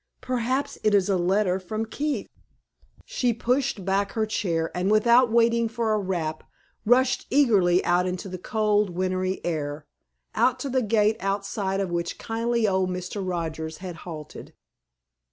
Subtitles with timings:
[0.21, 2.25] Perhaps it is a letter from Keith!"
[3.05, 6.43] She pushed back her chair, and without waiting for a wrap,
[6.87, 9.85] rushed eagerly out into the cold, wintry air
[10.33, 13.23] out to the gate outside of which kindly old Mr.
[13.23, 14.55] Rogers had halted.